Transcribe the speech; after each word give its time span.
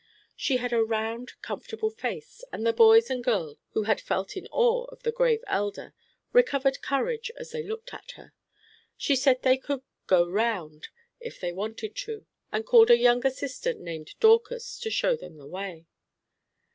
She 0.35 0.57
had 0.57 0.73
a 0.73 0.83
round, 0.83 1.33
comfortable 1.43 1.91
face, 1.91 2.43
and 2.51 2.65
the 2.65 2.73
boys 2.73 3.11
and 3.11 3.23
girls, 3.23 3.57
who 3.73 3.83
had 3.83 4.01
felt 4.01 4.35
an 4.35 4.47
awe 4.47 4.85
of 4.85 5.03
the 5.03 5.11
grave 5.11 5.43
Elder, 5.45 5.93
recovered 6.33 6.81
courage 6.81 7.29
as 7.37 7.51
they 7.51 7.61
looked 7.61 7.93
at 7.93 8.13
her. 8.15 8.33
She 8.97 9.15
said 9.15 9.43
they 9.43 9.57
could 9.57 9.83
"go 10.07 10.27
round" 10.27 10.87
if 11.19 11.39
they 11.39 11.51
wanted 11.53 11.95
to, 11.97 12.25
and 12.51 12.65
called 12.65 12.89
a 12.89 12.97
younger 12.97 13.29
sister 13.29 13.75
named 13.75 14.15
Dorcas 14.19 14.79
to 14.79 14.89
show 14.89 15.15
them 15.15 15.37
the 15.37 15.45
way. 15.45 15.85